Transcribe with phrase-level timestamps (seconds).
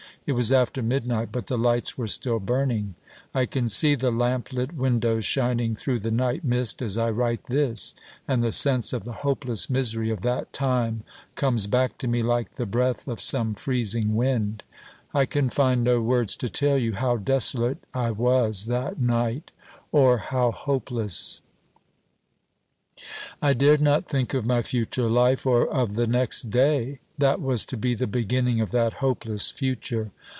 [0.27, 2.93] It was after midnight, but the lights were still burning:
[3.33, 7.95] I can see the lamplit windows shining through the night mist as I write this,
[8.27, 11.01] and the sense of the hopeless misery of that time
[11.33, 14.63] comes back to me like the breath of some freezing wind.
[15.11, 19.49] I can find no words to tell you how desolate I was that night,
[19.91, 21.41] or how hopeless.
[23.41, 27.65] I dared not think of my future life; or of the next day, that was
[27.67, 30.11] to be the beginning of that hopeless future.